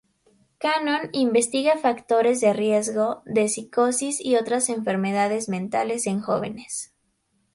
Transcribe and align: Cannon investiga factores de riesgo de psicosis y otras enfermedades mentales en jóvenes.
Cannon 0.57 1.09
investiga 1.11 1.77
factores 1.77 2.41
de 2.41 2.53
riesgo 2.53 3.21
de 3.25 3.45
psicosis 3.47 4.19
y 4.19 4.35
otras 4.35 4.67
enfermedades 4.69 5.47
mentales 5.47 6.07
en 6.07 6.19
jóvenes. 6.21 6.91